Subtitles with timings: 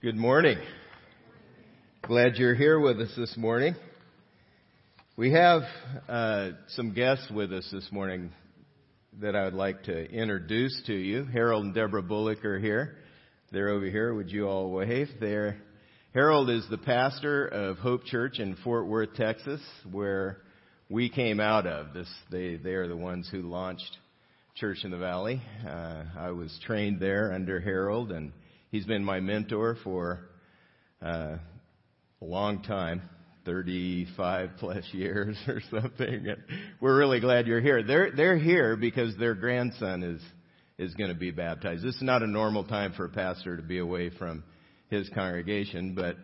[0.00, 0.58] Good morning.
[2.02, 3.74] Glad you're here with us this morning.
[5.16, 5.62] We have
[6.08, 8.30] uh, some guests with us this morning
[9.20, 11.24] that I would like to introduce to you.
[11.24, 12.98] Harold and Deborah Bullock are here.
[13.50, 14.14] They're over here.
[14.14, 15.08] Would you all wave?
[15.18, 15.56] There.
[16.14, 19.60] Harold is the pastor of Hope Church in Fort Worth, Texas,
[19.90, 20.42] where
[20.88, 21.92] we came out of.
[21.92, 23.96] This, they, they are the ones who launched
[24.54, 25.42] Church in the Valley.
[25.66, 28.30] Uh, I was trained there under Harold, and
[28.70, 30.20] he's been my mentor for
[31.02, 31.36] uh,
[32.20, 33.02] a long time.
[33.48, 36.26] 35 plus years or something.
[36.82, 37.82] We're really glad you're here.
[37.82, 40.20] They're, they're here because their grandson is,
[40.76, 41.82] is going to be baptized.
[41.82, 44.44] This is not a normal time for a pastor to be away from
[44.90, 46.16] his congregation, but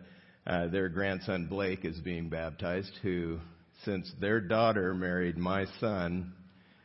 [0.45, 3.39] uh, their grandson Blake is being baptized, who,
[3.83, 6.31] since their daughter married my son,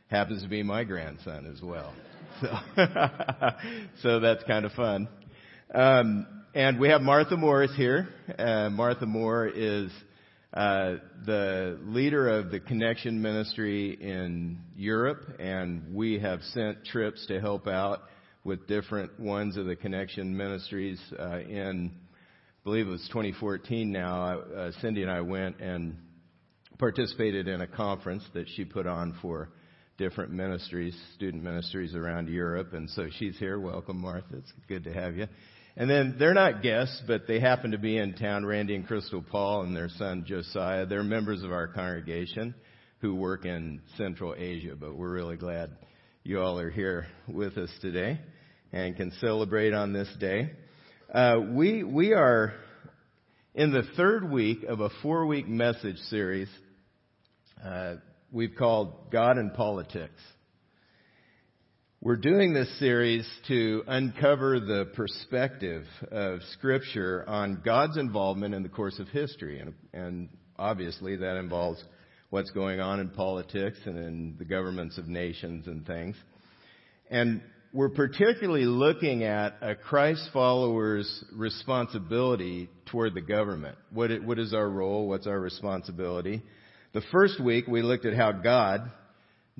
[0.07, 1.93] happens to be my grandson as well.
[2.39, 2.47] So,
[4.01, 5.09] so that's kind of fun.
[5.73, 8.09] Um, and we have Martha Morris here.
[8.37, 9.89] Uh, Martha Moore is
[10.53, 17.39] uh, the leader of the Connection Ministry in Europe, and we have sent trips to
[17.39, 18.01] help out
[18.43, 24.41] with different ones of the Connection Ministries uh, in, I believe it was 2014 now.
[24.41, 25.95] Uh, Cindy and I went and
[26.79, 29.53] participated in a conference that she put on for
[29.97, 33.57] different ministries, student ministries around Europe, and so she's here.
[33.57, 34.35] Welcome, Martha.
[34.35, 35.27] It's good to have you.
[35.77, 38.45] And then they're not guests, but they happen to be in town.
[38.45, 40.85] Randy and Crystal Paul and their son Josiah.
[40.85, 42.53] They're members of our congregation
[42.99, 45.71] who work in Central Asia, but we're really glad
[46.23, 48.19] you all are here with us today
[48.71, 50.51] and can celebrate on this day.
[51.11, 52.53] Uh, we we are
[53.55, 56.47] in the third week of a four week message series
[57.63, 57.95] uh,
[58.31, 60.19] we've called God and Politics.
[62.03, 68.69] We're doing this series to uncover the perspective of Scripture on God's involvement in the
[68.69, 69.59] course of history.
[69.59, 71.83] And, and, obviously, that involves
[72.31, 76.15] what's going on in politics and in the governments of nations and things.
[77.11, 83.77] And we're particularly looking at a Christ follower's responsibility toward the government.
[83.93, 85.07] What, it, what is our role?
[85.07, 86.41] What's our responsibility?
[86.93, 88.89] The first week, we looked at how God,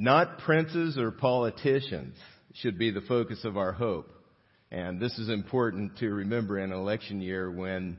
[0.01, 2.15] not princes or politicians,
[2.55, 4.11] should be the focus of our hope.
[4.71, 7.97] And this is important to remember in an election year when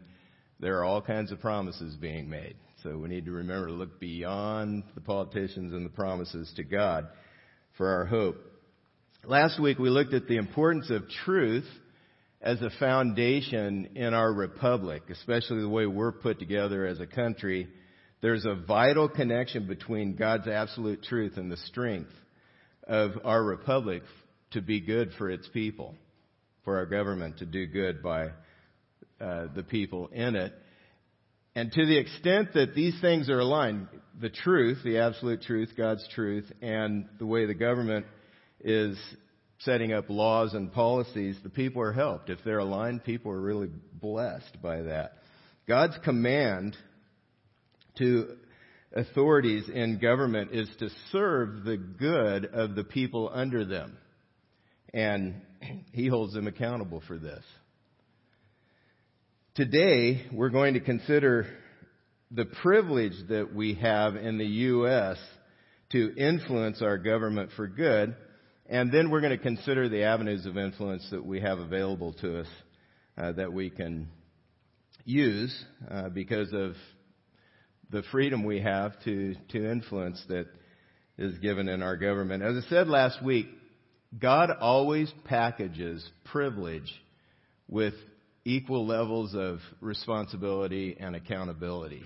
[0.59, 2.57] there are all kinds of promises being made.
[2.83, 7.07] So we need to remember to look beyond the politicians and the promises to God
[7.79, 8.37] for our hope.
[9.25, 11.69] Last week we looked at the importance of truth
[12.41, 17.69] as a foundation in our republic, especially the way we're put together as a country.
[18.23, 22.13] There's a vital connection between God's absolute truth and the strength
[22.87, 24.05] of our republic
[24.53, 25.97] to be good for its people,
[26.65, 28.29] for our government to do good by
[29.21, 30.55] uh, the people in it.
[31.57, 33.89] And to the extent that these things are aligned,
[34.21, 38.07] the truth, the absolute truth, God's truth, and the way the government
[38.61, 38.97] is
[39.59, 42.31] setting up laws and policies, the people are helped.
[42.31, 45.15] If they're aligned, people are really blessed by that.
[45.67, 46.77] God's command
[47.99, 48.37] to
[48.95, 53.97] authorities in government is to serve the good of the people under them.
[54.93, 55.43] And
[55.93, 57.43] he holds them accountable for this.
[59.55, 61.47] Today, we're going to consider
[62.31, 65.19] the privilege that we have in the U.S.
[65.91, 68.17] to influence our government for good.
[68.67, 72.41] And then we're going to consider the avenues of influence that we have available to
[72.41, 72.47] us
[73.19, 74.09] uh, that we can
[75.05, 75.55] use
[75.91, 76.75] uh, because of
[77.93, 80.47] the freedom we have to, to influence that
[81.19, 82.43] is given in our government.
[82.43, 83.47] As I said last week,
[84.19, 86.91] God always packages privilege
[87.69, 87.95] with
[88.45, 92.03] equal levels of responsibility and accountability.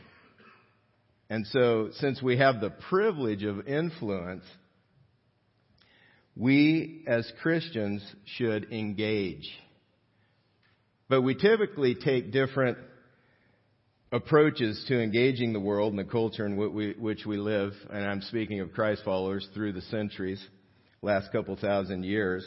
[1.30, 4.44] And so, since we have the privilege of influence,
[6.36, 8.04] we as Christians
[8.36, 9.48] should engage.
[11.08, 12.78] But we typically take different
[14.12, 18.60] approaches to engaging the world and the culture in which we live, and I'm speaking
[18.60, 20.44] of Christ followers through the centuries
[21.02, 22.44] last couple thousand years,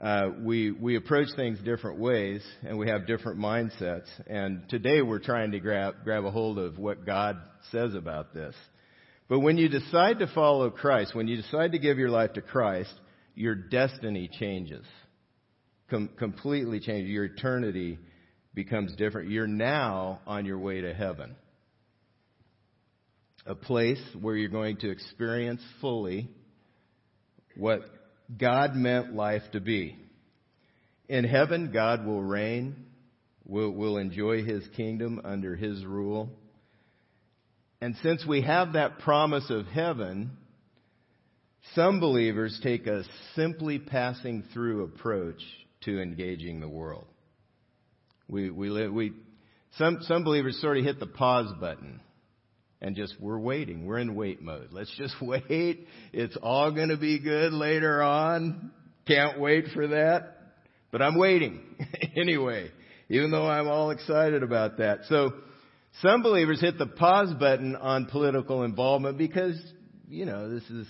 [0.00, 4.08] uh, we we approach things different ways and we have different mindsets.
[4.26, 7.38] And today we're trying to grab grab a hold of what God
[7.70, 8.54] says about this.
[9.28, 12.42] But when you decide to follow Christ, when you decide to give your life to
[12.42, 12.92] Christ,
[13.34, 14.84] your destiny changes,
[15.88, 17.10] Com- completely changes.
[17.10, 17.98] Your eternity
[18.56, 19.30] becomes different.
[19.30, 21.36] You're now on your way to heaven,
[23.46, 26.28] a place where you're going to experience fully
[27.56, 27.82] what
[28.36, 29.96] God meant life to be.
[31.08, 32.86] In heaven, God will reign
[33.48, 36.28] We'll, we'll enjoy His kingdom under His rule.
[37.80, 40.32] And since we have that promise of heaven,
[41.74, 43.04] some believers take a
[43.34, 45.40] simply passing through approach
[45.82, 47.06] to engaging the world.
[48.28, 49.12] We, we, we,
[49.78, 52.00] some, some believers sort of hit the pause button
[52.80, 53.86] and just, we're waiting.
[53.86, 54.68] We're in wait mode.
[54.72, 55.86] Let's just wait.
[56.12, 58.70] It's all going to be good later on.
[59.06, 60.36] Can't wait for that.
[60.92, 61.60] But I'm waiting
[62.16, 62.70] anyway,
[63.08, 65.00] even though I'm all excited about that.
[65.08, 65.32] So,
[66.02, 69.58] some believers hit the pause button on political involvement because,
[70.08, 70.86] you know, this is,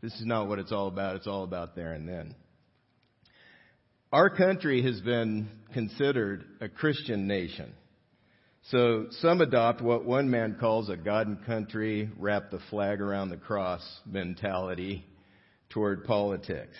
[0.00, 1.16] this is not what it's all about.
[1.16, 2.34] It's all about there and then.
[4.14, 7.72] Our country has been considered a Christian nation.
[8.70, 13.30] So some adopt what one man calls a God and country, wrap the flag around
[13.30, 15.04] the cross mentality
[15.70, 16.76] toward politics.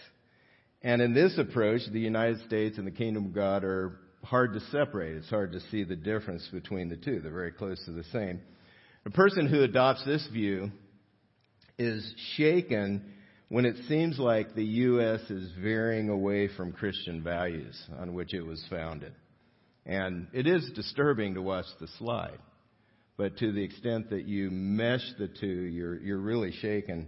[0.80, 4.60] And in this approach, the United States and the kingdom of God are hard to
[4.70, 5.16] separate.
[5.16, 7.18] It's hard to see the difference between the two.
[7.18, 8.42] They're very close to the same.
[9.06, 10.70] A person who adopts this view
[11.80, 13.13] is shaken
[13.48, 15.20] when it seems like the U.S.
[15.30, 19.12] is veering away from Christian values on which it was founded.
[19.86, 22.38] And it is disturbing to watch the slide.
[23.16, 27.06] But to the extent that you mesh the two, you're, you're really shaken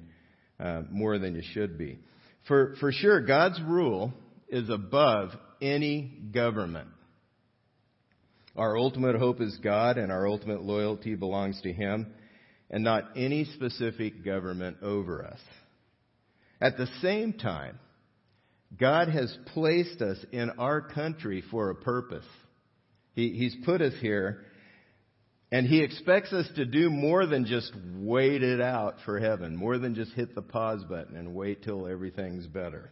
[0.60, 1.98] uh, more than you should be.
[2.46, 4.12] For, for sure, God's rule
[4.48, 5.30] is above
[5.60, 6.88] any government.
[8.54, 12.06] Our ultimate hope is God, and our ultimate loyalty belongs to Him,
[12.70, 15.40] and not any specific government over us.
[16.60, 17.78] At the same time,
[18.78, 22.24] God has placed us in our country for a purpose.
[23.14, 24.44] He, he's put us here,
[25.52, 29.78] and He expects us to do more than just wait it out for heaven, more
[29.78, 32.90] than just hit the pause button and wait till everything's better.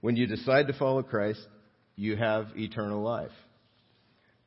[0.00, 1.46] When you decide to follow Christ,
[1.96, 3.30] you have eternal life.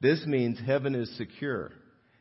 [0.02, 1.72] This means heaven is secure.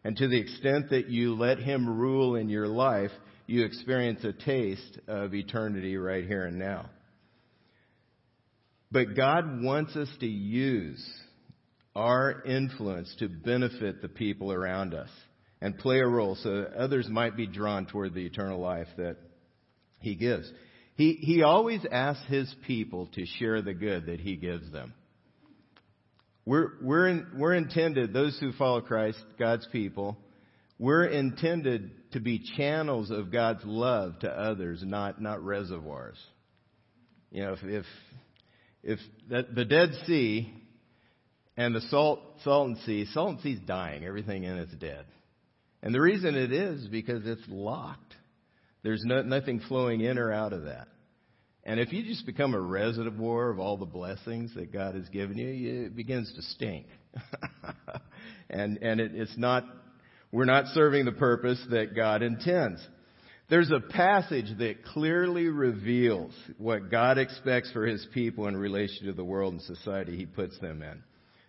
[0.04, 3.10] And to the extent that you let Him rule in your life,
[3.46, 6.90] you experience a taste of eternity right here and now.
[8.90, 11.04] But God wants us to use
[11.94, 15.10] our influence to benefit the people around us
[15.60, 19.16] and play a role so that others might be drawn toward the eternal life that
[20.00, 20.50] He gives.
[20.94, 24.92] He, he always asks His people to share the good that He gives them.
[26.44, 30.16] We're, we're, in, we're intended, those who follow Christ, God's people,
[30.78, 36.18] we're intended to be channels of God's love to others, not, not reservoirs.
[37.30, 37.84] You know, if, if,
[38.82, 40.52] if the, the Dead Sea
[41.56, 44.04] and the salt, Salton Sea, Salton Sea's dying.
[44.04, 45.06] Everything in it's dead.
[45.82, 48.14] And the reason it is because it's locked.
[48.82, 50.88] There's no, nothing flowing in or out of that.
[51.64, 55.36] And if you just become a reservoir of all the blessings that God has given
[55.36, 56.86] you, it begins to stink.
[58.50, 59.64] and and it, it's not,
[60.32, 62.86] we're not serving the purpose that God intends.
[63.48, 69.12] There's a passage that clearly reveals what God expects for His people in relation to
[69.12, 71.02] the world and society He puts them in.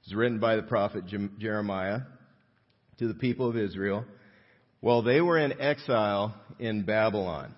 [0.04, 1.06] It's written by the prophet
[1.40, 2.02] Jeremiah
[3.00, 4.06] to the people of Israel
[4.80, 7.54] while they were in exile in Babylon.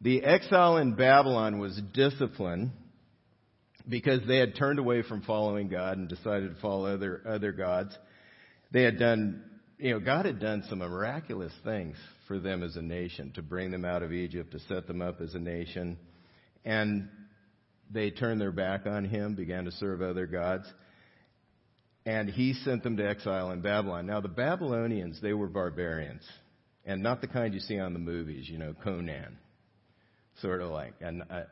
[0.00, 2.72] The exile in Babylon was discipline
[3.88, 7.96] because they had turned away from following God and decided to follow other, other gods.
[8.72, 9.44] They had done,
[9.82, 11.96] you know, God had done some miraculous things
[12.28, 15.20] for them as a nation to bring them out of Egypt, to set them up
[15.20, 15.98] as a nation.
[16.64, 17.08] And
[17.90, 20.72] they turned their back on Him, began to serve other gods.
[22.06, 24.06] And He sent them to exile in Babylon.
[24.06, 26.22] Now, the Babylonians, they were barbarians.
[26.84, 29.36] And not the kind you see on the movies, you know, Conan
[30.40, 31.42] sort of like, and I,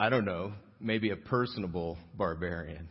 [0.00, 2.88] I don't know, maybe a personable barbarian.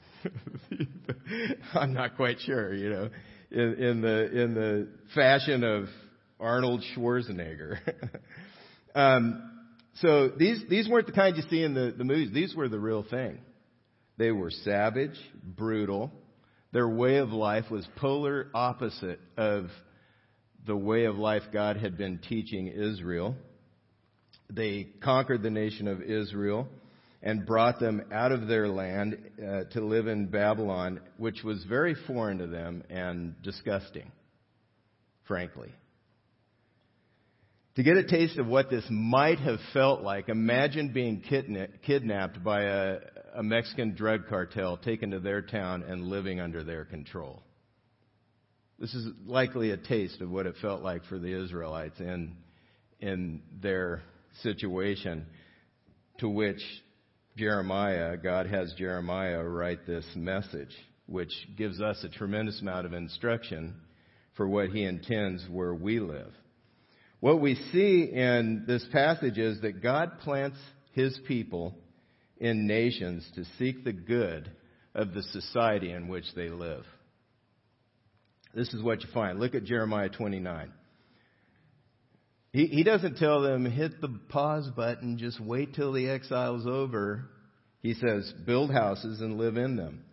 [1.73, 3.09] I'm not quite sure, you know,
[3.51, 5.87] in, in the in the fashion of
[6.39, 7.77] Arnold Schwarzenegger.
[8.95, 9.51] um,
[9.95, 12.31] so these these weren't the kind you see in the, the movies.
[12.33, 13.39] These were the real thing.
[14.17, 16.11] They were savage, brutal.
[16.71, 19.69] Their way of life was polar opposite of
[20.65, 23.35] the way of life God had been teaching Israel.
[24.49, 26.67] They conquered the nation of Israel
[27.25, 31.95] and brought them out of their land uh, to live in Babylon, which was very
[32.05, 34.11] foreign to them and disgusting,
[35.27, 35.73] frankly.
[37.77, 41.21] To get a taste of what this might have felt like, imagine being
[41.83, 42.97] kidnapped by a,
[43.35, 47.41] a Mexican drug cartel, taken to their town, and living under their control.
[48.77, 52.35] This is likely a taste of what it felt like for the Israelites in,
[52.99, 54.03] in their
[54.43, 55.25] situation
[56.19, 56.61] to which
[57.37, 60.75] Jeremiah, God has Jeremiah write this message.
[61.07, 63.75] which gives us a tremendous amount of instruction
[64.35, 66.33] for what he intends where we live.
[67.19, 70.57] What we see in this passage is that God plants
[70.91, 71.75] his people
[72.37, 74.51] in nations to seek the good
[74.93, 76.83] of the society in which they live.
[78.53, 79.39] This is what you find.
[79.39, 80.71] Look at Jeremiah 29.
[82.55, 87.25] He, he doesn't tell them, hit the pause button, just wait till the exile's over.
[87.81, 90.05] He says, build houses and live in them,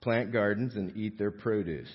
[0.00, 1.90] plant gardens and eat their produce.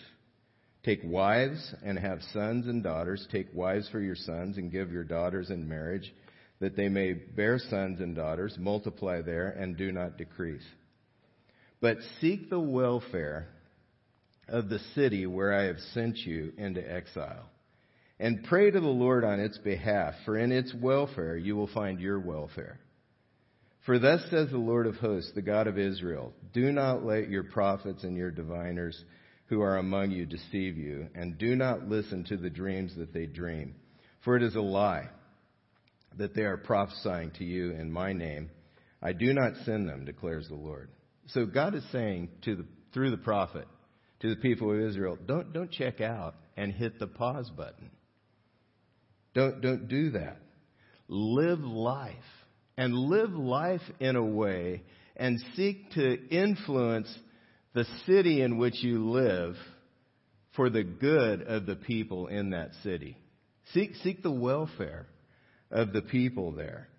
[0.84, 3.28] Take wives and have sons and daughters.
[3.32, 6.14] Take wives for your sons and give your daughters in marriage,
[6.60, 10.62] that they may bear sons and daughters, multiply there, and do not decrease.
[11.80, 13.48] But seek the welfare
[14.48, 17.50] of the city where I have sent you into exile,
[18.22, 22.00] and pray to the Lord on its behalf, for in its welfare you will find
[22.00, 22.80] your welfare.
[23.88, 27.44] For thus says the Lord of hosts, the God of Israel, do not let your
[27.44, 29.04] prophets and your diviners
[29.48, 33.26] who are among you deceive you, and do not listen to the dreams that they
[33.26, 33.74] dream.
[34.24, 35.10] For it is a lie
[36.20, 38.52] that they are prophesying to you in my name.
[39.02, 40.92] I do not send them, declares the Lord.
[41.30, 43.68] So God is saying to the, through the prophet
[44.20, 47.90] to the people of Israel, don't, don't check out and hit the pause button.
[49.34, 50.38] Don't, don't do that.
[51.08, 52.16] Live life
[52.78, 54.84] and live life in a way
[55.16, 57.14] and seek to influence
[57.74, 59.56] the city in which you live
[60.56, 63.18] for the good of the people in that city.
[63.74, 65.08] Seek, seek the welfare
[65.70, 66.90] of the people there.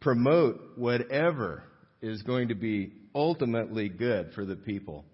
[0.00, 1.62] Promote whatever
[2.02, 5.04] is going to be ultimately good for the people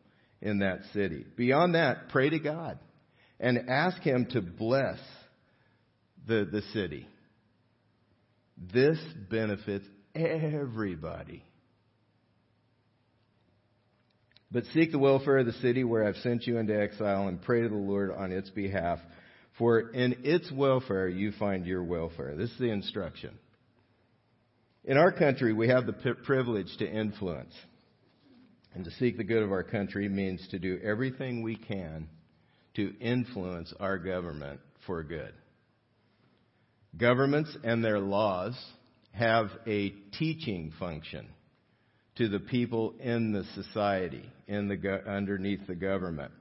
[0.43, 1.25] in that city.
[1.37, 2.79] Beyond that, pray to God
[3.41, 4.99] and ask Him to bless
[6.27, 7.07] the, the city.
[8.73, 8.99] This
[9.31, 11.43] benefits everybody.
[14.51, 17.63] But seek the welfare of the city where I've sent you into exile and pray
[17.63, 19.01] to the Lord on its behalf.
[19.59, 22.37] For in its welfare you find your welfare.
[22.37, 23.37] This is the instruction.
[24.85, 27.53] In our country, we have the privilege to influence.
[28.75, 32.09] And to seek the good of our country means to do everything we can
[32.75, 35.33] to influence our government for good.
[36.97, 38.57] Governments and their laws
[39.13, 41.27] have a teaching function
[42.17, 46.33] to the people in the society, in the underneath the government.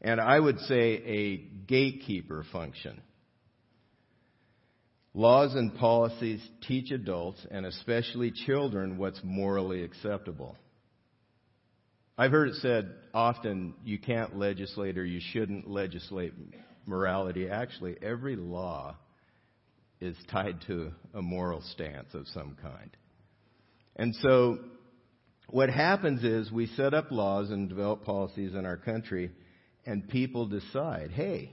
[0.00, 1.36] And I would say a
[1.66, 3.00] gatekeeper function.
[5.12, 10.56] Laws and policies teach adults and especially children what's morally acceptable.
[12.16, 16.32] I've heard it said often you can't legislate or you shouldn't legislate
[16.86, 17.48] morality.
[17.48, 18.96] Actually, every law
[20.00, 22.96] is tied to a moral stance of some kind.
[23.96, 24.58] And so
[25.48, 29.30] what happens is we set up laws and develop policies in our country,
[29.86, 31.52] and people decide, hey,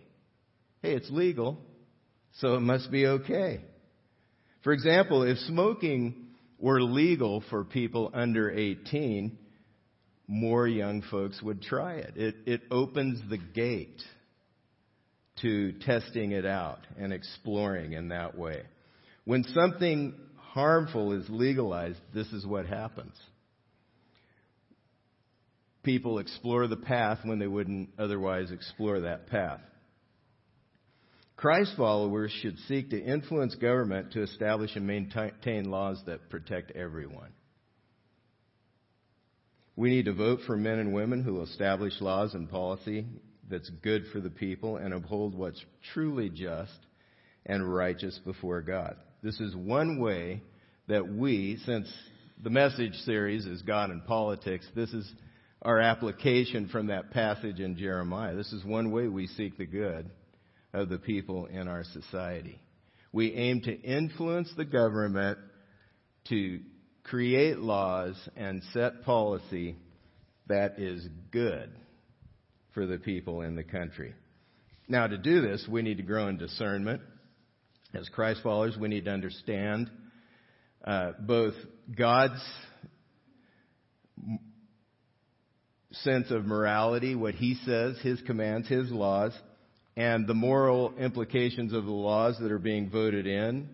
[0.82, 1.58] hey, it's legal,
[2.40, 3.62] so it must be okay.
[4.64, 6.28] For example, if smoking
[6.60, 9.38] were legal for people under 18,
[10.28, 12.14] more young folks would try it.
[12.18, 14.02] It, it opens the gate
[15.42, 18.64] to testing it out and exploring in that way.
[19.26, 23.16] When something harmful is legalized, this is what happens
[25.86, 29.62] people explore the path when they wouldn't otherwise explore that path.
[31.38, 37.32] Christ followers should seek to influence government to establish and maintain laws that protect everyone.
[39.76, 43.06] We need to vote for men and women who will establish laws and policy
[43.50, 46.78] that's good for the people and uphold what's truly just
[47.46, 48.96] and righteous before God.
[49.22, 50.42] This is one way
[50.88, 51.92] that we, since
[52.44, 55.12] the message series is God and politics, this is
[55.62, 58.36] our application from that passage in Jeremiah.
[58.36, 60.10] This is one way we seek the good
[60.74, 62.60] of the people in our society.
[63.12, 65.40] We aim to influence the government
[66.30, 66.60] to
[67.04, 69.76] create laws and set policy
[70.48, 71.72] that is good
[72.76, 74.14] for the people in the country.
[74.88, 77.02] Now, to do this, we need to grow in discernment.
[77.96, 79.90] As Christ followers, we need to understand
[80.84, 81.56] uh, both
[81.98, 82.44] God's
[85.92, 89.32] sense of morality, what he says, his commands, his laws,
[89.98, 93.70] and the moral implications of the laws that are being voted in,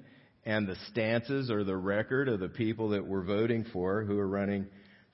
[0.46, 4.28] and the stances or the record of the people that we're voting for who are
[4.28, 4.68] running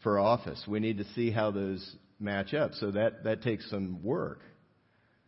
[0.04, 0.62] for office.
[0.68, 2.74] We need to see how those match up.
[2.76, 4.42] So that, that takes some work.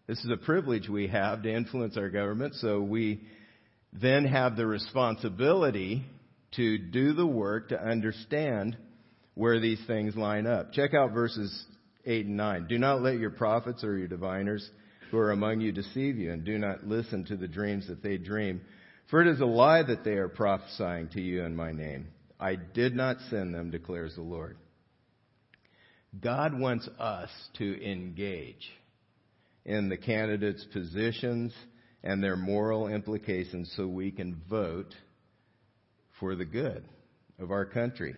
[0.08, 3.22] This is a privilege we have to influence our government, so we
[3.94, 6.04] then have the responsibility
[6.56, 8.76] to do the work to understand
[9.36, 10.74] where these things line up.
[10.74, 11.66] Check out verses
[12.06, 12.66] 8 and 9.
[12.68, 14.68] Do not let your prophets or your diviners
[15.12, 18.18] who are among you deceive you, and do not listen to the dreams that they
[18.18, 18.62] dream.
[19.10, 22.08] For it is a lie that they are prophesying to you in my name.
[22.40, 24.58] I did not send them, declares the Lord.
[26.18, 28.70] God wants us to engage
[29.66, 31.54] in the candidates' positions
[32.04, 34.96] and their moral implications so we can vote
[36.20, 36.84] for the good
[37.40, 38.16] of our country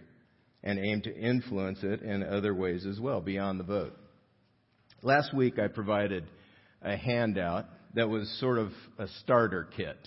[0.63, 3.97] and aim to influence it in other ways as well beyond the vote.
[5.01, 6.23] Last week I provided
[6.81, 9.97] a handout that was sort of a starter kit.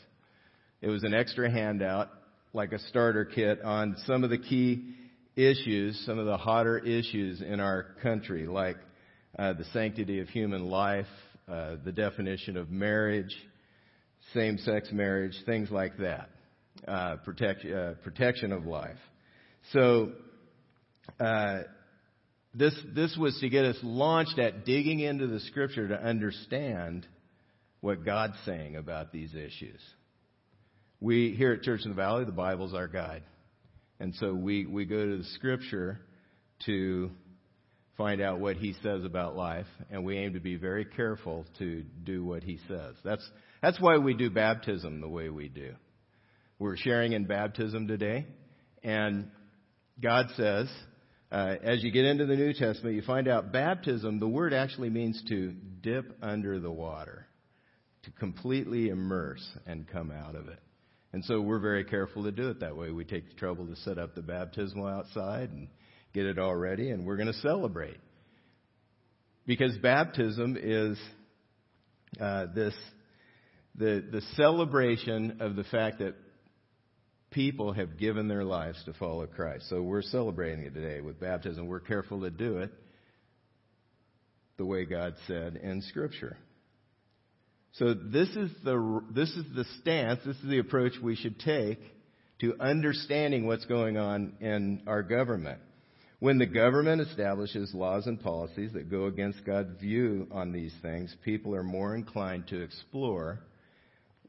[0.80, 2.10] It was an extra handout,
[2.52, 4.94] like a starter kit on some of the key
[5.36, 8.76] issues, some of the hotter issues in our country, like
[9.38, 11.06] uh, the sanctity of human life,
[11.48, 13.34] uh, the definition of marriage,
[14.32, 16.30] same-sex marriage, things like that,
[16.86, 18.96] uh, protect, uh, protection of life.
[19.72, 20.12] So
[21.20, 21.62] uh,
[22.54, 27.06] this this was to get us launched at digging into the Scripture to understand
[27.80, 29.80] what God's saying about these issues.
[31.00, 33.22] We here at Church in the Valley, the Bible's our guide.
[34.00, 36.00] And so we, we go to the scripture
[36.66, 37.10] to
[37.96, 41.84] find out what he says about life, and we aim to be very careful to
[42.02, 42.94] do what he says.
[43.04, 43.28] That's,
[43.62, 45.74] that's why we do baptism the way we do.
[46.58, 48.26] We're sharing in baptism today,
[48.82, 49.30] and
[50.02, 50.68] God says,
[51.30, 54.90] uh, as you get into the New Testament, you find out baptism, the word actually
[54.90, 57.26] means to dip under the water,
[58.04, 60.60] to completely immerse and come out of it.
[61.14, 62.90] And so we're very careful to do it that way.
[62.90, 65.68] We take the trouble to set up the baptismal outside and
[66.12, 67.98] get it all ready, and we're going to celebrate.
[69.46, 70.98] Because baptism is
[72.20, 72.74] uh, this
[73.76, 76.16] the the celebration of the fact that
[77.30, 79.68] people have given their lives to follow Christ.
[79.70, 81.68] So we're celebrating it today with baptism.
[81.68, 82.72] We're careful to do it
[84.56, 86.36] the way God said in Scripture.
[87.78, 91.80] So this is the this is the stance, this is the approach we should take
[92.40, 95.60] to understanding what's going on in our government.
[96.20, 101.14] When the government establishes laws and policies that go against God's view on these things,
[101.24, 103.40] people are more inclined to explore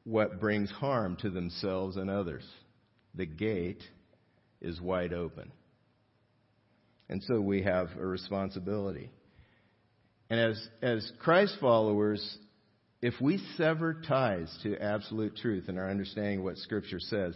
[0.03, 2.43] what brings harm to themselves and others.
[3.13, 3.83] The gate
[4.59, 5.51] is wide open.
[7.09, 9.11] And so we have a responsibility.
[10.29, 12.37] And as, as Christ followers,
[13.05, 17.35] if we sever ties to absolute truth in our understanding of what Scripture says,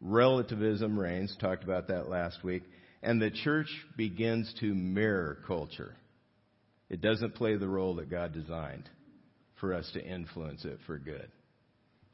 [0.00, 2.64] relativism reigns, talked about that last week,
[3.00, 5.94] and the church begins to mirror culture.
[6.90, 8.90] It doesn't play the role that God designed
[9.60, 11.28] for us to influence it for good.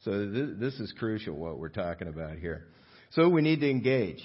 [0.04, 2.66] So this is crucial what we're talking about here.
[3.12, 4.22] So we need to engage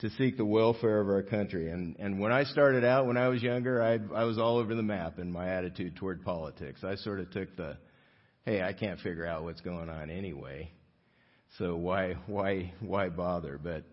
[0.00, 1.70] to seek the welfare of our country.
[1.70, 4.74] And, and when I started out, when I was younger, I, I was all over
[4.74, 6.80] the map in my attitude toward politics.
[6.82, 7.76] I sort of took the,
[8.44, 10.72] hey, I can't figure out what's going on anyway.
[11.58, 13.60] So why, why, why bother?
[13.62, 13.84] But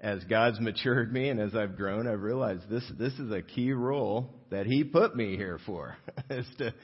[0.00, 3.72] as God's matured me and as I've grown, I've realized this, this is a key
[3.72, 5.96] role that He put me here for,
[6.30, 6.74] is to,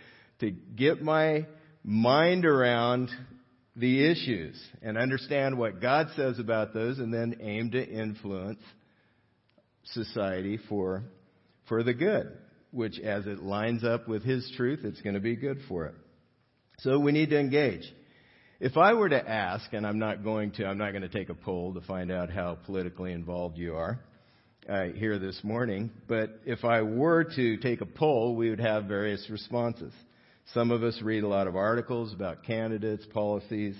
[0.41, 1.47] to get my
[1.83, 3.11] mind around
[3.79, 8.61] the issues and understand what God says about those and then aim to influence
[9.85, 11.05] society for,
[11.69, 12.37] for the good,
[12.73, 15.95] which as it lines up with His truth, it's going to be good for it.
[16.81, 17.83] So we need to engage.
[18.61, 21.29] If I were to ask, and I'm not going to, I'm not going to take
[21.29, 24.01] a poll to find out how politically involved you are
[24.69, 28.85] uh, here this morning, but if I were to take a poll, we would have
[28.85, 29.93] various responses.
[30.55, 33.77] Some of us read a lot of articles about candidates, policies.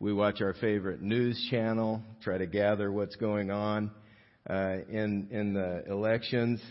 [0.00, 3.90] We watch our favorite news channel, try to gather what's going on
[4.48, 6.62] uh, in in the elections.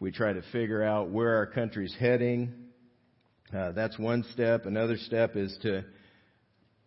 [0.00, 2.52] We try to figure out where our country's heading.
[3.56, 4.66] Uh, that's one step.
[4.66, 5.84] Another step is to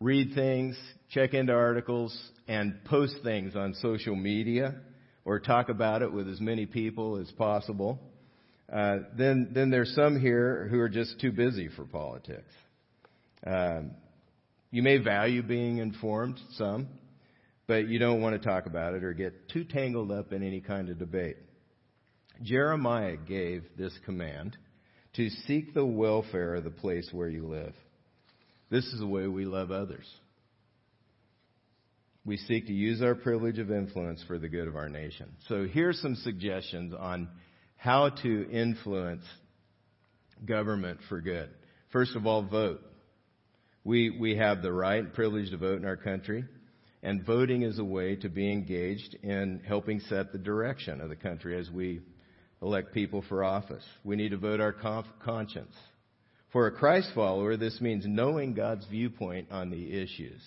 [0.01, 0.77] read things,
[1.11, 2.13] check into articles,
[2.45, 4.75] and post things on social media
[5.23, 7.99] or talk about it with as many people as possible.
[8.71, 12.53] Uh, then, then there's some here who are just too busy for politics.
[13.45, 13.91] Um,
[14.71, 16.87] you may value being informed, some,
[17.67, 20.61] but you don't want to talk about it or get too tangled up in any
[20.61, 21.35] kind of debate.
[22.41, 24.57] Jeremiah gave this command
[25.15, 27.73] to seek the welfare of the place where you live.
[28.69, 30.05] This is the way we love others.
[32.23, 35.33] We seek to use our privilege of influence for the good of our nation.
[35.49, 37.27] So here's some suggestions on
[37.81, 39.23] how to influence
[40.45, 41.49] government for good.
[41.91, 42.79] First of all, vote.
[43.83, 46.45] We, we have the right and privilege to vote in our country,
[47.01, 51.15] and voting is a way to be engaged in helping set the direction of the
[51.15, 52.01] country as we
[52.61, 53.83] elect people for office.
[54.03, 54.75] We need to vote our
[55.25, 55.73] conscience.
[56.53, 60.39] For a Christ follower, this means knowing God's viewpoint on the issues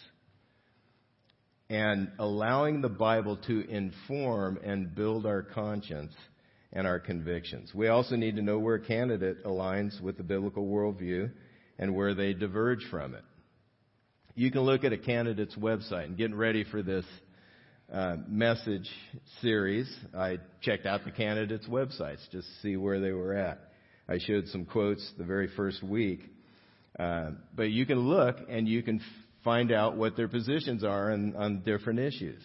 [1.68, 6.12] and allowing the Bible to inform and build our conscience
[6.74, 7.72] and our convictions.
[7.74, 11.30] We also need to know where a candidate aligns with the biblical worldview
[11.78, 13.24] and where they diverge from it.
[14.34, 17.04] You can look at a candidate's website and getting ready for this
[17.92, 18.88] uh, message
[19.40, 23.58] series, I checked out the candidates' websites just to see where they were at.
[24.08, 26.20] I showed some quotes the very first week.
[26.98, 29.00] Uh, but you can look and you can
[29.42, 32.42] find out what their positions are on, on, different issues.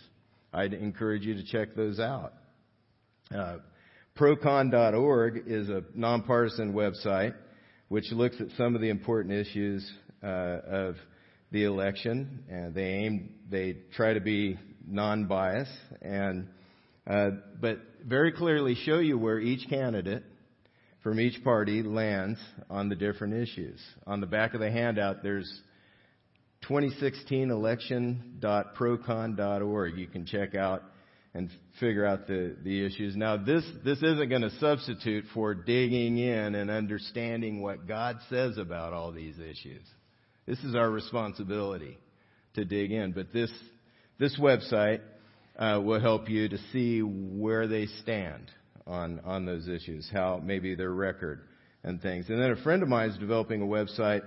[0.51, 2.33] I'd encourage you to check those out.
[3.33, 3.57] Uh,
[4.19, 7.33] Procon.org is a nonpartisan website
[7.87, 9.89] which looks at some of the important issues
[10.21, 10.97] uh, of
[11.51, 16.49] the election, and they aim, they try to be non-biased, and
[17.07, 17.29] uh,
[17.61, 20.25] but very clearly show you where each candidate
[21.01, 22.37] from each party lands
[22.69, 23.79] on the different issues.
[24.05, 25.49] On the back of the handout, there's
[26.63, 29.97] 2016 election.procon.org.
[29.97, 30.83] You can check out
[31.33, 33.15] and figure out the, the issues.
[33.15, 38.57] Now, this, this isn't going to substitute for digging in and understanding what God says
[38.57, 39.83] about all these issues.
[40.47, 41.97] This is our responsibility
[42.55, 43.11] to dig in.
[43.11, 43.51] But this,
[44.17, 45.01] this website
[45.57, 48.49] uh, will help you to see where they stand
[48.87, 51.41] on, on those issues, how maybe their record
[51.83, 52.27] and things.
[52.29, 54.23] And then a friend of mine is developing a website,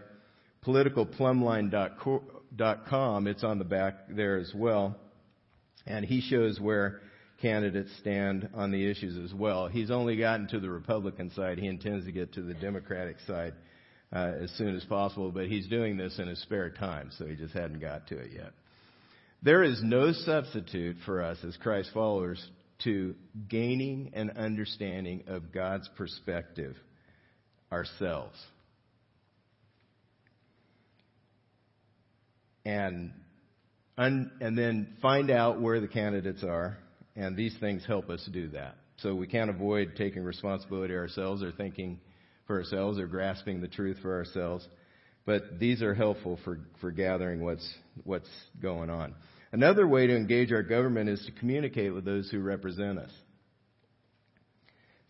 [0.64, 3.26] politicalplumline.com.
[3.26, 4.96] It's on the back there as well.
[5.86, 7.00] And he shows where
[7.40, 9.66] candidates stand on the issues as well.
[9.66, 11.58] He's only gotten to the Republican side.
[11.58, 13.54] He intends to get to the Democratic side
[14.12, 17.34] uh, as soon as possible, but he's doing this in his spare time, so he
[17.34, 18.52] just hadn't got to it yet.
[19.42, 22.44] There is no substitute for us as Christ followers
[22.84, 23.14] to
[23.48, 26.76] gaining an understanding of God's perspective
[27.72, 28.38] ourselves.
[32.64, 33.12] And,
[33.96, 36.78] and then find out where the candidates are,
[37.14, 38.76] and these things help us do that.
[38.98, 42.00] So we can't avoid taking responsibility ourselves or thinking
[42.46, 44.66] for ourselves or grasping the truth for ourselves.
[45.24, 47.68] But these are helpful for, for gathering what's,
[48.04, 48.28] what's
[48.60, 49.14] going on.
[49.52, 53.10] Another way to engage our government is to communicate with those who represent us.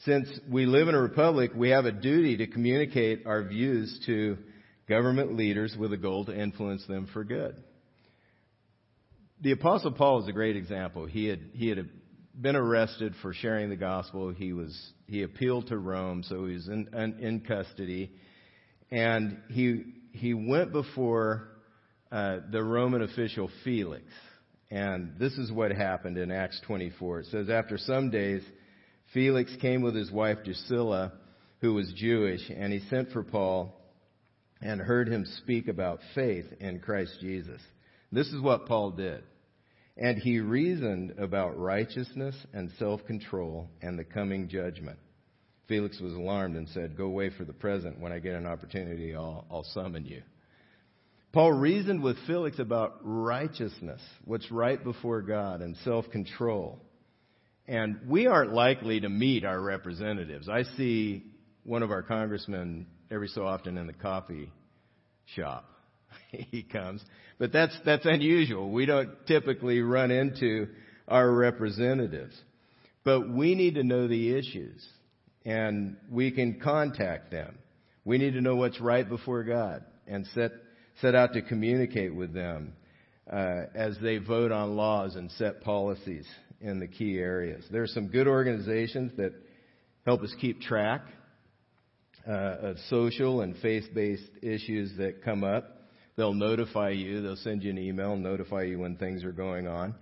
[0.04, 4.36] Since we live in a republic, we have a duty to communicate our views to
[4.88, 7.54] government leaders with a goal to influence them for good.
[9.42, 11.04] The apostle Paul is a great example.
[11.04, 11.88] He had, he had
[12.40, 14.30] been arrested for sharing the gospel.
[14.30, 16.86] He was, he appealed to Rome, so he was in,
[17.20, 18.12] in custody.
[18.92, 21.48] And he, he went before
[22.12, 24.04] uh, the Roman official Felix.
[24.70, 27.20] And this is what happened in Acts 24.
[27.20, 28.42] It says, After some days,
[29.12, 31.14] Felix came with his wife Drusilla,
[31.60, 33.76] who was Jewish, and he sent for Paul
[34.60, 37.60] and heard him speak about faith in Christ Jesus.
[38.12, 39.24] This is what Paul did.
[39.96, 44.98] And he reasoned about righteousness and self control and the coming judgment.
[45.68, 48.00] Felix was alarmed and said, Go away for the present.
[48.00, 50.22] When I get an opportunity, I'll, I'll summon you.
[51.32, 56.78] Paul reasoned with Felix about righteousness, what's right before God, and self control.
[57.66, 60.48] And we aren't likely to meet our representatives.
[60.48, 61.24] I see
[61.64, 64.50] one of our congressmen every so often in the coffee
[65.24, 65.71] shop.
[66.30, 67.02] he comes.
[67.38, 68.70] But that's, that's unusual.
[68.70, 70.68] We don't typically run into
[71.08, 72.34] our representatives.
[73.04, 74.86] But we need to know the issues
[75.44, 77.58] and we can contact them.
[78.04, 80.52] We need to know what's right before God and set
[81.00, 82.74] set out to communicate with them
[83.30, 86.26] uh, as they vote on laws and set policies
[86.60, 87.64] in the key areas.
[87.70, 89.32] There are some good organizations that
[90.04, 91.02] help us keep track
[92.26, 95.81] uh, of social and faith-based issues that come up.
[96.16, 97.22] They'll notify you.
[97.22, 99.94] They'll send you an email notify you when things are going on.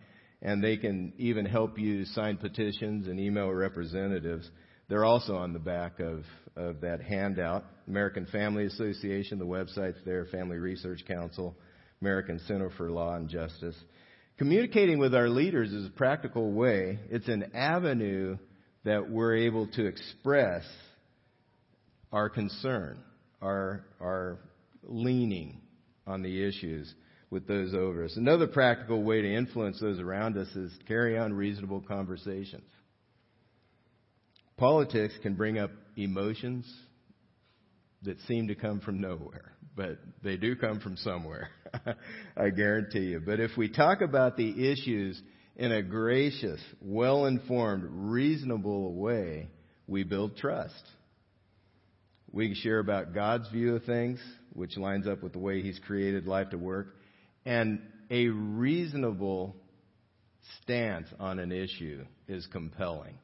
[0.43, 4.51] And they can even help you sign petitions and email representatives.
[4.89, 6.25] They're also on the back of
[6.57, 7.65] of that handout.
[7.89, 11.57] American Family Association, the website's there, Family Research Council,
[12.01, 13.77] American Center for Law and Justice.
[14.39, 16.99] Communicating with our leaders is a practical way.
[17.11, 18.39] It's an avenue
[18.85, 20.65] that we're able to express
[22.13, 22.99] our concern,
[23.43, 24.39] our, our
[24.83, 25.60] leaning
[26.11, 26.93] on the issues
[27.31, 28.17] with those over us.
[28.17, 32.65] Another practical way to influence those around us is carry on reasonable conversations.
[34.57, 36.71] Politics can bring up emotions
[38.03, 41.49] that seem to come from nowhere, but they do come from somewhere.
[42.37, 43.21] I guarantee you.
[43.25, 45.21] But if we talk about the issues
[45.57, 49.49] in a gracious, well informed, reasonable way,
[49.87, 50.83] we build trust.
[52.33, 54.21] We share about God's view of things,
[54.53, 56.97] which lines up with the way He's created life to work,
[57.45, 59.57] and a reasonable
[60.63, 63.19] stance on an issue is compelling.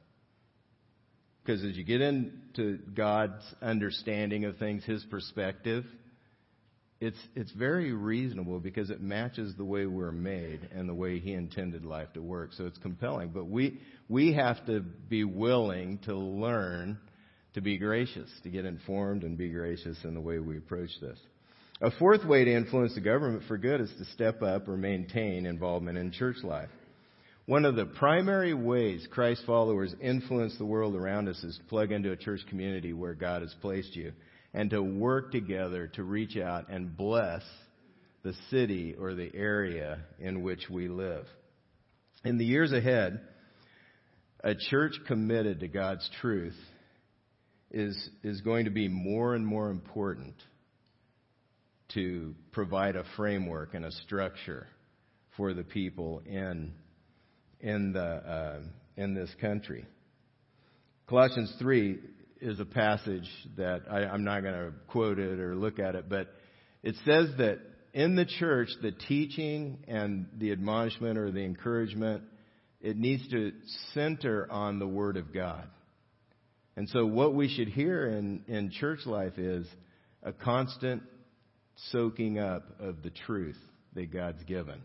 [1.45, 5.85] Because as you get into God's understanding of things, His perspective,
[7.01, 11.33] it's, it's very reasonable because it matches the way we're made and the way He
[11.35, 12.53] intended life to work.
[12.55, 13.31] So it's compelling.
[13.31, 16.99] But we, we have to be willing to learn
[17.57, 21.19] to be gracious, to get informed and be gracious in the way we approach this.
[21.81, 25.47] A fourth way to influence the government for good is to step up or maintain
[25.47, 26.69] involvement in church life.
[27.47, 31.93] One of the primary ways Christ followers influence the world around us is to plug
[31.93, 34.13] into a church community where God has placed you
[34.53, 37.43] and to work together to reach out and bless
[38.23, 41.25] the city or the area in which we live.
[42.23, 43.21] In the years ahead,
[44.45, 46.57] a church committed to God's truth
[47.77, 50.35] is, is going to be more and more important
[51.93, 54.67] to provide a framework and a structure
[55.37, 56.73] for the people in,
[57.61, 58.61] in, the, uh,
[58.97, 59.85] in this country.
[61.07, 61.99] Colossians 3
[62.41, 66.09] is a passage that I, I'm not going to quote it or look at it,
[66.09, 66.29] but
[66.83, 67.59] it says that
[67.93, 72.23] in the church, the teaching and the admonishment or the encouragement,
[72.81, 73.53] it needs to
[73.93, 75.69] center on the Word of God.
[76.77, 79.67] And so what we should hear in, in church life is
[80.23, 81.03] a constant
[81.91, 83.59] soaking up of the truth
[83.95, 84.83] that God's given.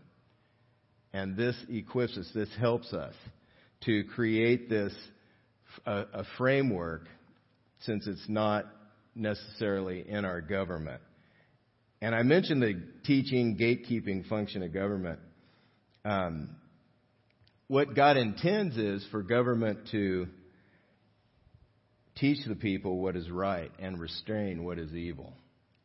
[1.12, 3.14] And this equips us, this helps us
[3.84, 4.94] to create this
[5.84, 7.08] a, a framework
[7.80, 8.64] since it's not
[9.14, 11.00] necessarily in our government.
[12.00, 15.20] And I mentioned the teaching, gatekeeping function of government.
[16.04, 16.56] Um,
[17.68, 20.26] what God intends is for government to
[22.16, 25.32] teach the people what is right and restrain what is evil.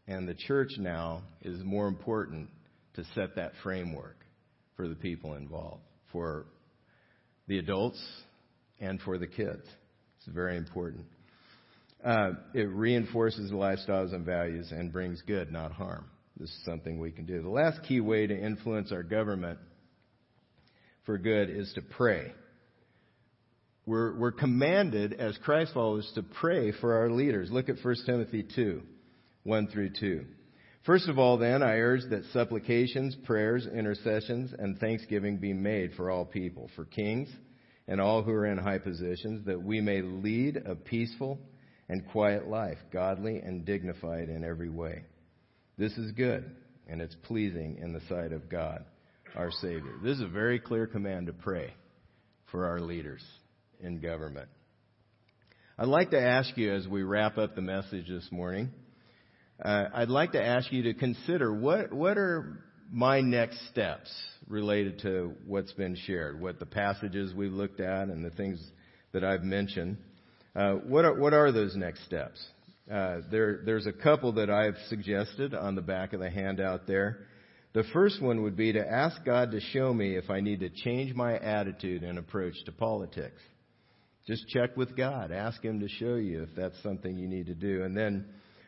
[0.07, 2.49] And the church now is more important
[2.95, 4.17] to set that framework
[4.75, 6.45] for the people involved, for
[7.47, 8.01] the adults
[8.79, 9.63] and for the kids.
[10.17, 11.05] It's very important.
[12.03, 16.05] Uh, it reinforces lifestyles and values and brings good, not harm.
[16.39, 17.41] This is something we can do.
[17.41, 19.57] The last key way to influence our government
[21.05, 22.31] for good is to pray.
[23.87, 27.49] We're, we're commanded as Christ followers to pray for our leaders.
[27.49, 28.81] Look at 1 Timothy 2,
[29.43, 30.25] 1 through 2.
[30.85, 36.11] First of all, then, I urge that supplications, prayers, intercessions, and thanksgiving be made for
[36.11, 37.29] all people, for kings
[37.87, 41.39] and all who are in high positions, that we may lead a peaceful
[41.87, 45.05] and quiet life, godly and dignified in every way.
[45.77, 46.57] This is good,
[46.89, 48.83] and it's pleasing in the sight of God,
[49.37, 49.93] our Savior.
[50.03, 51.73] This is a very clear command to pray
[52.51, 53.23] for our leaders
[53.81, 54.49] in government.
[55.77, 58.71] I'd like to ask you as we wrap up the message this morning,
[59.63, 64.11] uh, I'd like to ask you to consider what, what are my next steps
[64.47, 68.59] related to what's been shared, what the passages we've looked at and the things
[69.13, 69.97] that I've mentioned.
[70.55, 72.43] Uh, what, are, what are those next steps?
[72.91, 77.27] Uh, there, there's a couple that I've suggested on the back of the handout there.
[77.73, 80.69] The first one would be to ask God to show me if I need to
[80.69, 83.41] change my attitude and approach to politics.
[84.27, 85.31] Just check with God.
[85.31, 87.83] Ask Him to show you if that's something you need to do.
[87.83, 88.25] And then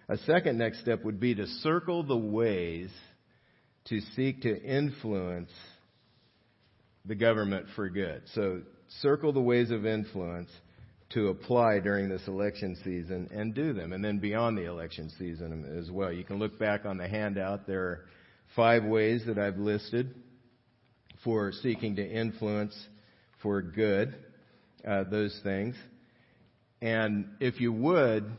[0.08, 2.90] a second next step would be to circle the ways
[3.86, 5.52] to seek to influence
[7.06, 8.22] the government for good.
[8.34, 8.62] So
[9.02, 10.50] circle the ways of influence
[11.10, 13.92] to apply during this election season and do them.
[13.92, 16.12] And then beyond the election season as well.
[16.14, 17.68] You can look back on the handout.
[17.68, 18.06] There are
[18.56, 20.16] five ways that I've listed
[21.24, 22.78] for seeking to influence
[23.42, 24.16] for good
[24.88, 25.76] uh, those things.
[26.82, 28.32] And if you would,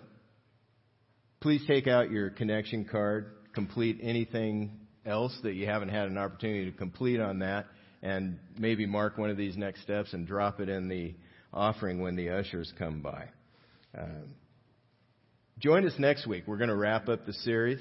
[1.40, 6.70] please take out your connection card, complete anything else that you haven't had an opportunity
[6.70, 7.66] to complete on that,
[8.03, 11.14] and maybe mark one of these next steps and drop it in the
[11.53, 13.29] offering when the ushers come by.
[13.98, 14.35] Um,
[15.59, 16.44] join us next week.
[16.46, 17.81] We're going to wrap up the series,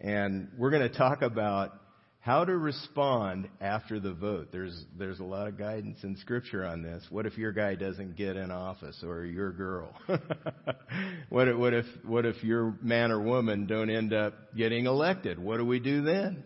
[0.00, 1.81] and we're going to talk about
[2.22, 4.50] how to respond after the vote.
[4.52, 7.04] There's there's a lot of guidance in scripture on this.
[7.10, 9.92] What if your guy doesn't get in office or your girl?
[11.30, 15.36] what if, what if what if your man or woman don't end up getting elected?
[15.40, 16.44] What do we do then?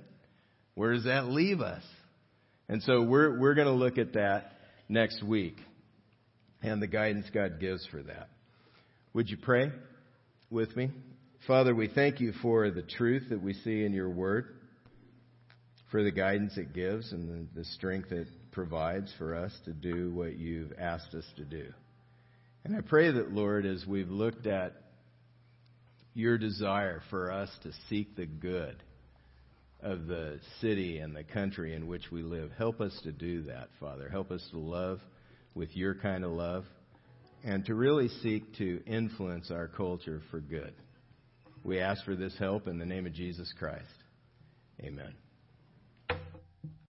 [0.77, 1.83] Where does that leave us?
[2.71, 4.53] And so we're we're going to look at that
[4.89, 5.59] next week
[6.63, 8.31] and the guidance God gives for that.
[9.13, 9.73] Would you pray
[10.51, 10.91] with me?
[11.47, 14.56] Father, we thank you for the truth that we see in your word
[15.91, 20.13] for the guidance it gives and the, the strength it provides for us to do
[20.13, 21.67] what you've asked us to do.
[22.65, 24.75] And I pray that, Lord, as we've looked at
[26.15, 28.83] your desire for us to seek the good
[29.81, 33.69] of the city and the country in which we live, help us to do that,
[33.79, 34.09] Father.
[34.09, 35.01] Help us to love
[35.55, 36.65] with your kind of love
[37.45, 40.75] and to really seek to influence our culture for good.
[41.63, 43.85] We ask for this help in the name of Jesus Christ.
[44.81, 45.26] Amen.